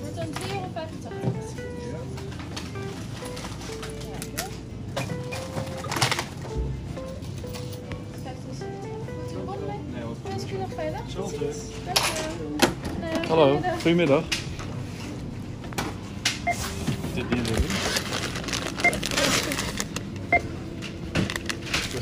Wordt 0.00 0.16
dan 0.16 0.26
3,85 0.26 0.34
euro. 1.84 1.98
Kijk. 8.22 8.36
Moet 8.46 9.32
u 9.32 9.36
een 9.36 9.44
bon 9.44 9.58
mee? 9.66 9.76
Nee, 9.92 10.04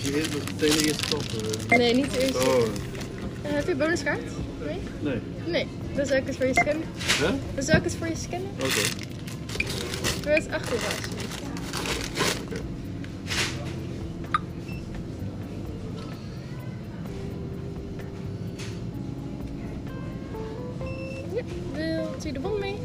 Was 0.01 0.09
je 0.09 0.17
eerst 0.17 0.35
meteen 0.35 0.79
de 0.79 0.85
eerste 0.87 1.05
stap? 1.07 1.23
Nee, 1.79 1.95
niet 1.95 2.17
eerst. 2.17 2.37
Oh, 2.37 2.63
Eh, 3.43 3.51
heb 3.53 3.67
je 3.67 3.75
bonuskaart? 3.75 4.21
Nee? 4.67 4.79
nee. 5.01 5.21
Nee. 5.47 5.67
Dan 5.95 6.07
zou 6.07 6.19
ik 6.21 6.27
het 6.27 6.37
voor 6.37 6.47
je 6.47 6.53
scannen. 6.55 6.83
Hè? 6.99 7.31
Dan 7.55 7.65
zou 7.65 7.79
ik 7.79 7.85
het 7.85 7.95
voor 7.95 8.07
je 8.07 8.17
scannen. 8.17 8.49
Oké. 8.57 8.81
Voor 10.23 10.31
het 10.33 10.49
8 10.51 10.71
euro 10.73 10.85
alsjeblieft. 10.85 11.39
Ja, 21.35 21.43
wilt 21.75 22.25
u 22.27 22.33
de 22.33 22.41
bon 22.41 22.59
mee? 22.59 22.77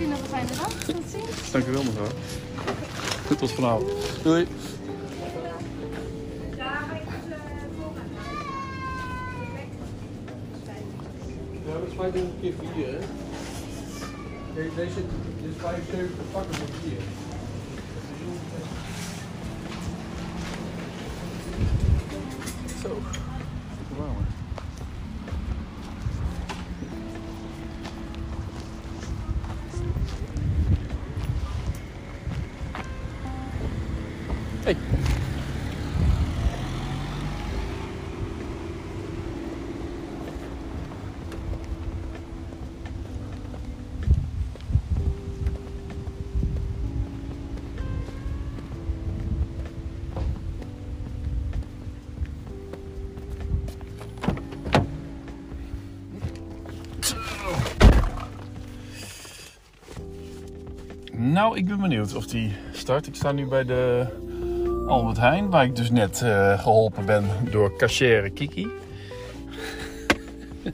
U 0.00 0.06
nog 0.06 0.18
een 0.20 0.26
fijne 0.26 0.48
dag. 0.56 0.84
Tot 0.84 1.02
ziens. 1.10 1.50
Dank 1.50 1.66
u 1.66 1.72
wel, 1.72 1.82
mevrouw. 1.82 2.06
Tot 3.38 3.52
vanavond. 3.52 3.90
Doei. 4.22 4.46
Ja, 11.66 11.72
dat 11.72 11.88
is 11.88 11.94
25 11.96 12.40
keer 12.40 12.52
4, 12.74 12.86
hè? 12.86 12.98
Kijk, 14.54 14.76
deze 14.76 14.94
dit 14.94 15.50
is 15.50 15.60
75 15.60 16.24
pakken 16.32 16.54
voor 16.54 16.66
4. 16.82 16.98
Zo. 22.82 22.98
Nou, 61.18 61.56
ik 61.56 61.66
ben 61.66 61.80
benieuwd 61.80 62.14
of 62.14 62.26
die 62.26 62.52
start. 62.72 63.06
Ik 63.06 63.14
sta 63.14 63.32
nu 63.32 63.46
bij 63.46 63.64
de 63.64 64.06
Albert 64.88 65.16
Heijn, 65.16 65.50
waar 65.50 65.64
ik 65.64 65.76
dus 65.76 65.90
net 65.90 66.22
eh, 66.22 66.60
geholpen 66.60 67.06
ben 67.06 67.24
door 67.50 67.76
cachère 67.76 68.30
Kiki. 68.30 68.68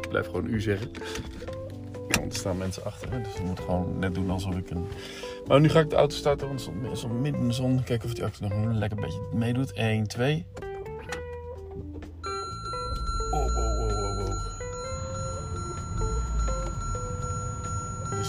ik 0.00 0.08
blijf 0.08 0.26
gewoon 0.26 0.46
u 0.46 0.60
zeggen. 0.60 0.90
Want 2.08 2.32
er 2.32 2.38
staan 2.38 2.58
mensen 2.58 2.84
achter, 2.84 3.22
dus 3.22 3.34
ik 3.34 3.44
moet 3.44 3.60
gewoon 3.60 3.98
net 3.98 4.14
doen 4.14 4.30
alsof 4.30 4.54
ik 4.54 4.70
een... 4.70 4.86
Maar 5.46 5.60
nu 5.60 5.68
ga 5.68 5.80
ik 5.80 5.90
de 5.90 5.96
auto 5.96 6.16
starten, 6.16 6.48
want 6.48 6.70
het 6.82 6.98
zo 6.98 7.08
midden 7.08 7.40
in 7.40 7.48
de 7.48 7.54
zon. 7.54 7.84
Kijken 7.84 8.06
of 8.08 8.14
die 8.14 8.22
auto 8.22 8.48
nog 8.48 8.52
een 8.52 8.78
lekker 8.78 9.00
beetje 9.00 9.20
meedoet. 9.32 9.72
1, 9.72 10.06
2. 10.06 10.46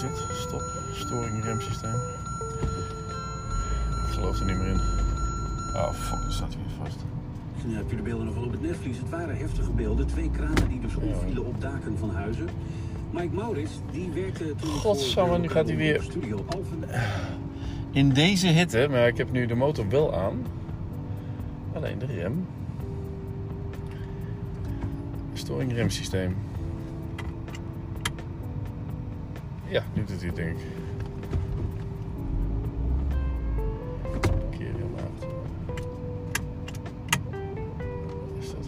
Dit? 0.02 0.24
Stop. 0.34 0.64
Storing 0.94 1.44
remsysteem. 1.44 1.94
Ik 4.08 4.14
geloof 4.16 4.40
er 4.40 4.46
niet 4.46 4.58
meer 4.58 4.68
in. 4.68 4.80
Ah, 5.76 5.94
fuck, 5.94 6.26
er 6.26 6.32
staat 6.34 6.54
hij 6.54 6.58
weer 6.66 6.86
vast. 6.86 6.98
Ja, 7.68 7.78
heb 7.78 7.90
je 7.90 7.96
de 7.96 8.02
beelden 8.02 8.26
nog 8.26 8.36
wel 8.36 8.44
op 8.44 8.52
het 8.52 8.62
netvlies? 8.62 8.98
Het 8.98 9.10
waren 9.10 9.38
heftige 9.38 9.72
beelden. 9.72 10.08
Twee 10.08 10.30
kranen 10.32 10.68
die 10.70 10.80
dus 10.80 10.96
omvielen 10.96 11.46
op 11.46 11.62
daken 11.62 11.98
van 11.98 12.10
huizen. 12.10 12.48
Mike 13.12 13.36
Maurits, 13.36 13.72
die 13.92 14.10
werkte 14.10 14.56
toen 14.56 14.70
Godsamme, 14.70 15.38
nu 15.38 15.48
gaat 15.50 15.68
hij 15.68 15.78
weer- 15.78 16.02
Studio 16.02 16.46
Alphen. 16.48 16.84
In 17.92 18.10
deze 18.10 18.48
hitte, 18.48 18.88
maar 18.90 19.08
ik 19.08 19.18
heb 19.18 19.32
nu 19.32 19.46
de 19.46 19.56
motor 19.56 19.90
wel 19.90 20.16
aan. 20.16 20.46
Alleen 21.74 22.00
de 22.00 22.06
rem. 22.06 22.46
Storing 25.34 25.74
remsysteem. 25.74 26.36
Ja, 29.70 29.84
nu 29.94 30.04
doet 30.04 30.22
hij 30.22 30.34
denk 30.34 30.58
ik. 30.58 30.66
Keer. 34.50 34.74
Is 38.40 38.52
dat? 38.52 38.66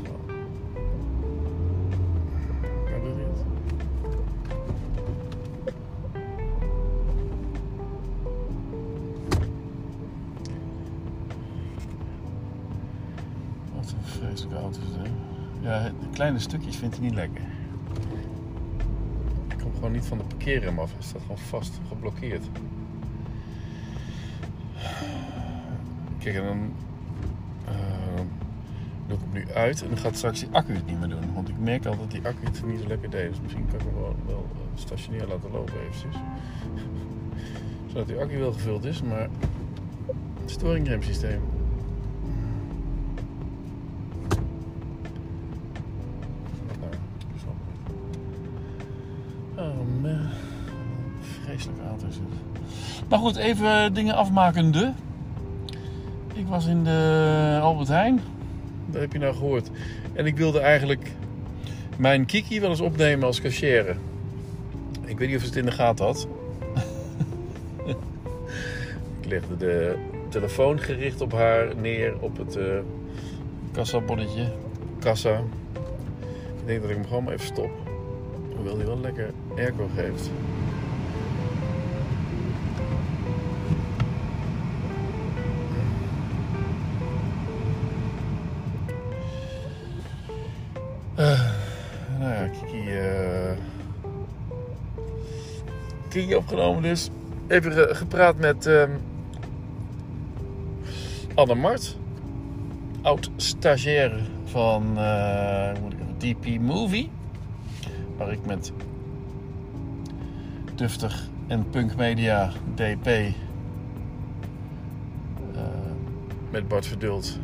Wat 13.75 13.91
een 13.91 14.03
vreselijke 14.03 14.57
auto 14.57 14.79
is? 14.79 15.09
Ja, 15.61 15.83
de 15.83 16.09
kleine 16.13 16.39
stukjes 16.39 16.75
vindt 16.75 16.95
hij 16.95 17.05
niet 17.05 17.15
lekker. 17.15 17.50
Kom 19.61 19.73
gewoon 19.73 19.91
niet 19.91 20.05
van 20.05 20.17
de 20.17 20.23
parkeerrem 20.23 20.79
af. 20.79 20.93
Hij 20.93 21.03
staat 21.03 21.21
gewoon 21.21 21.37
vast, 21.37 21.79
geblokkeerd. 21.87 22.43
Kijk, 26.19 26.35
en 26.35 26.43
dan 26.43 26.73
eh, 27.65 28.21
doe 29.07 29.17
ik 29.17 29.23
hem 29.23 29.33
nu 29.33 29.53
uit 29.53 29.81
en 29.81 29.87
dan 29.87 29.97
gaat 29.97 30.15
straks 30.15 30.39
die 30.39 30.49
accu 30.51 30.73
het 30.73 30.85
niet 30.85 30.99
meer 30.99 31.09
doen. 31.09 31.33
Want 31.33 31.49
ik 31.49 31.59
merk 31.59 31.85
al 31.85 31.97
dat 31.97 32.11
die 32.11 32.21
accu 32.25 32.45
het 32.45 32.65
niet 32.65 32.79
zo 32.79 32.87
lekker 32.87 33.09
deed. 33.09 33.29
Dus 33.29 33.41
misschien 33.41 33.65
kan 33.67 33.79
ik 33.79 33.85
hem 33.85 33.93
gewoon 33.93 34.15
wel 34.25 34.47
eh, 34.53 34.79
stationair 34.79 35.27
laten 35.27 35.51
lopen 35.51 35.73
eventjes. 35.79 36.15
Zodat 37.91 38.07
die 38.07 38.17
accu 38.17 38.37
wel 38.37 38.51
gevuld 38.51 38.85
is, 38.85 39.01
maar 39.01 39.29
het 40.41 40.51
storingremsysteem. 40.51 41.41
Nou, 46.79 46.93
ik 47.33 47.39
snap 47.39 47.53
het 47.53 47.95
niet. 47.95 48.01
Oh 49.61 50.01
man. 50.01 50.29
Vreselijke 51.43 51.81
auto 51.87 52.07
is 52.07 52.15
het. 52.15 52.23
Maar 53.09 53.19
goed, 53.19 53.35
even 53.35 53.93
dingen 53.93 54.15
afmakende. 54.15 54.93
Ik 56.33 56.47
was 56.47 56.65
in 56.65 56.83
de 56.83 57.59
Albert 57.61 57.87
Heijn. 57.87 58.19
Dat 58.85 59.01
heb 59.01 59.13
je 59.13 59.19
nou 59.19 59.35
gehoord. 59.35 59.69
En 60.13 60.25
ik 60.25 60.37
wilde 60.37 60.59
eigenlijk 60.59 61.11
mijn 61.97 62.25
Kiki 62.25 62.59
wel 62.59 62.69
eens 62.69 62.81
opnemen 62.81 63.27
als 63.27 63.41
cachère. 63.41 63.95
Ik 65.05 65.17
weet 65.17 65.27
niet 65.27 65.37
of 65.37 65.41
ze 65.41 65.47
het 65.47 65.57
in 65.57 65.65
de 65.65 65.71
gaten 65.71 66.05
had. 66.05 66.27
ik 69.21 69.25
legde 69.27 69.57
de 69.57 69.97
telefoon 70.29 70.79
gericht 70.79 71.21
op 71.21 71.31
haar 71.31 71.75
neer 71.75 72.19
op 72.19 72.37
het 72.37 72.55
eh 72.55 72.79
kassabonnetje. 73.71 74.51
Kassa. 74.99 75.43
Ik 76.59 76.65
denk 76.65 76.81
dat 76.81 76.89
ik 76.89 76.95
hem 76.95 77.05
gewoon 77.05 77.23
maar 77.23 77.33
even 77.33 77.45
stop. 77.45 77.80
Hoewel 78.55 78.77
hij 78.77 78.85
wel 78.85 78.99
lekker 78.99 79.29
airco 79.57 79.89
geeft. 79.95 80.29
Eh, 91.15 91.39
nou 92.19 92.31
ja, 92.33 92.47
Kiki. 92.47 92.91
eh 92.91 93.57
Kiki 96.09 96.35
opgenomen 96.35 96.81
dus. 96.83 97.09
Even 97.47 97.71
ge- 97.71 97.89
gepraat 97.95 98.37
met 98.37 98.65
ehm 98.65 98.89
Anne 101.33 101.55
Mart. 101.55 101.97
Oud 103.01 103.29
stagiair 103.35 104.11
van 104.45 104.97
eh, 104.97 105.71
DP 106.17 106.59
Movie. 106.59 107.09
Waar 108.17 108.31
ik 108.31 108.45
met 108.45 108.71
duftig 110.75 111.29
En 111.47 111.69
Punk 111.69 111.95
Media 111.95 112.51
DP 112.75 113.07
eh, 113.07 113.33
met 116.49 116.67
Bart 116.67 116.85
Verdult 116.85 117.39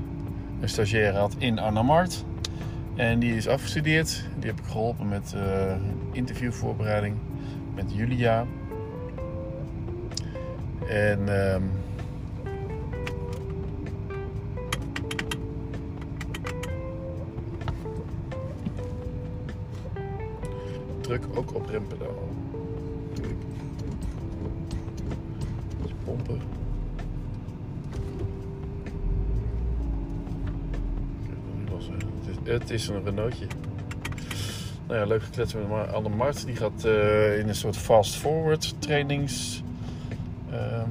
een 0.61 0.69
stagiair 0.69 1.15
had 1.15 1.35
in 1.37 1.59
Arnhem-Mart. 1.59 2.25
En 2.95 3.19
die 3.19 3.35
is 3.35 3.47
afgestudeerd. 3.47 4.23
Die 4.39 4.49
heb 4.49 4.59
ik 4.59 4.65
geholpen 4.65 5.07
met 5.07 5.33
eh, 5.33 5.75
interviewvoorbereiding 6.11 7.15
met 7.75 7.93
Julia. 7.93 8.45
En 10.87 11.19
ehm, 11.27 11.63
druk 21.07 21.23
ook 21.33 21.55
op 21.55 21.65
rempedaal. 21.65 22.29
Dus 25.81 25.91
pompen. 26.03 26.41
Het 32.43 32.69
is, 32.69 32.87
een 32.87 33.03
Renaultje. 33.03 33.45
Nou 34.87 34.99
ja, 34.99 35.05
leuk 35.05 35.23
geklets 35.23 35.53
met 35.53 35.93
Anne 35.93 36.09
Mart. 36.09 36.45
Die 36.45 36.55
gaat 36.55 36.83
eh, 36.83 37.39
in 37.39 37.47
een 37.47 37.55
soort 37.55 37.77
fast-forward 37.77 38.81
trainings 38.81 39.63
ehm, 40.51 40.89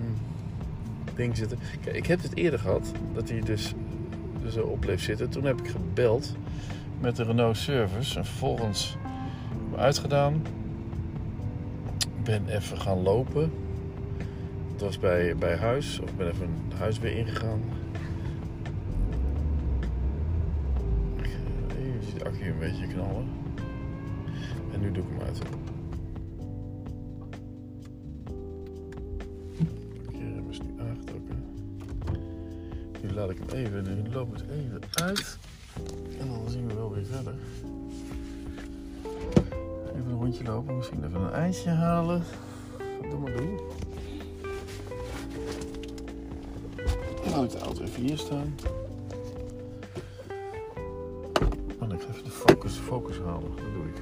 ding 1.14 1.36
zitten. 1.36 1.58
Kijk, 1.80 1.96
ik 1.96 2.06
heb 2.06 2.22
het 2.22 2.36
eerder 2.36 2.58
gehad 2.58 2.92
dat 3.14 3.28
hij 3.28 3.40
dus 3.40 3.74
zo 4.48 4.60
op 4.60 4.80
bleef 4.80 5.02
zitten. 5.02 5.28
Toen 5.28 5.44
heb 5.44 5.60
ik 5.60 5.68
gebeld 5.68 6.34
met 7.00 7.16
de 7.16 7.22
Renault 7.22 7.56
Service. 7.56 8.18
En 8.18 8.24
vervolgens 8.24 8.96
uitgedaan. 9.76 10.43
Ben 12.25 12.49
even 12.49 12.81
gaan 12.81 13.02
lopen. 13.02 13.52
Het 14.73 14.81
was 14.81 14.99
bij, 14.99 15.37
bij 15.37 15.56
huis. 15.56 16.00
Of 16.00 16.14
ben 16.14 16.28
even 16.28 16.49
het 16.69 16.78
huis 16.78 16.99
weer 16.99 17.17
ingegaan. 17.17 17.62
Je 21.69 21.99
ziet 22.00 22.19
de 22.19 22.25
accu 22.25 22.50
een 22.50 22.58
beetje 22.58 22.87
knallen. 22.87 23.28
En 24.73 24.81
nu 24.81 24.93
doe 24.93 25.02
ik 25.02 25.08
hem 25.08 25.20
uit. 25.26 25.38
Nu 33.02 33.12
laat 33.12 33.31
ik 33.31 33.38
hem 33.38 33.49
even, 33.49 34.02
nu 34.02 34.12
loop 34.12 34.37
ik 34.37 34.44
even 34.50 34.81
uit. 35.05 35.38
En 36.19 36.28
dan 36.28 36.49
zien 36.49 36.67
we 36.67 36.75
wel 36.75 36.93
weer 36.93 37.05
verder. 37.05 37.34
Lopen, 40.26 40.76
misschien 40.76 41.05
even 41.05 41.20
een 41.20 41.32
ijsje 41.32 41.69
halen. 41.69 42.23
Doe 43.11 43.32
doen. 43.32 43.61
Heb 47.23 47.44
ik 47.44 47.50
de 47.50 47.58
auto 47.58 47.82
even 47.82 48.02
hier 48.02 48.19
staan. 48.19 48.55
En 51.81 51.93
ik 51.93 52.00
ga 52.00 52.08
even 52.08 52.25
de 52.25 52.31
focus, 52.31 52.73
focus 52.75 53.19
halen. 53.19 53.50
Dat 53.56 53.73
doe 53.75 53.84
ik. 53.84 53.96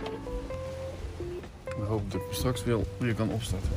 Dan 1.76 1.87
hoop 1.87 2.00
ik 2.00 2.11
dat 2.11 2.21
ik 2.21 2.32
straks 2.32 2.65
wel 2.65 2.85
weer 2.99 3.15
kan 3.15 3.31
opstarten. 3.31 3.71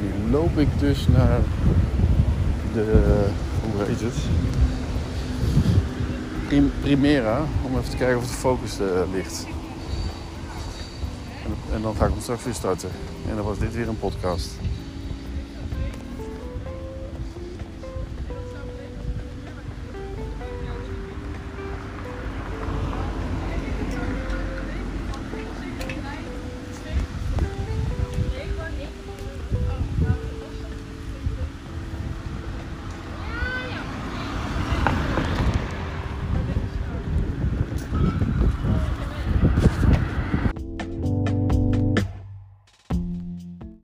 Nu 0.00 0.30
loop 0.30 0.58
ik 0.58 0.68
dus 0.78 1.06
naar 1.08 1.40
de, 2.72 3.26
hoe 3.62 3.84
heet 3.84 4.00
het? 4.00 4.14
Prim- 6.46 6.72
Primera, 6.80 7.40
om 7.62 7.78
even 7.78 7.90
te 7.90 7.96
kijken 7.96 8.16
of 8.18 8.26
de 8.26 8.32
focus 8.32 8.78
er 8.78 9.06
ligt. 9.12 9.46
En, 11.44 11.74
en 11.74 11.82
dan 11.82 11.94
ga 11.96 12.04
ik 12.04 12.10
hem 12.12 12.20
straks 12.20 12.44
weer 12.44 12.54
starten. 12.54 12.90
En 13.28 13.36
dan 13.36 13.44
was 13.44 13.58
dit 13.58 13.74
weer 13.74 13.88
een 13.88 13.98
podcast. 13.98 14.48